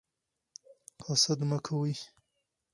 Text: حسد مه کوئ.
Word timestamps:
حسد 1.05 1.39
مه 1.49 1.57
کوئ. 1.65 1.95